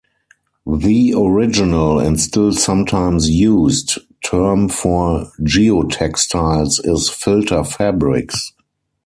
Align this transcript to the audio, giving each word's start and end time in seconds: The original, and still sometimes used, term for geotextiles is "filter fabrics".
The 0.65 1.13
original, 1.15 1.99
and 1.99 2.19
still 2.19 2.53
sometimes 2.53 3.29
used, 3.29 3.99
term 4.25 4.67
for 4.67 5.31
geotextiles 5.43 6.79
is 6.83 7.07
"filter 7.07 7.63
fabrics". 7.63 8.51